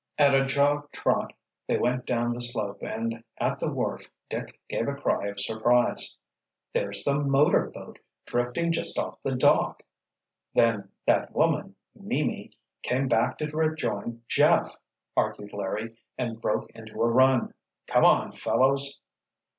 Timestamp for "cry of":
4.95-5.39